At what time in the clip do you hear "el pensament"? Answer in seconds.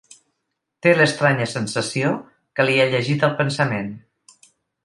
3.29-3.93